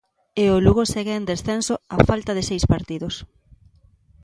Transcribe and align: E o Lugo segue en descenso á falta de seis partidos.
E 0.43 0.45
o 0.55 0.57
Lugo 0.65 0.83
segue 0.93 1.13
en 1.17 1.25
descenso 1.31 1.73
á 1.95 1.97
falta 2.09 2.31
de 2.37 2.43
seis 2.49 2.63
partidos. 2.73 3.15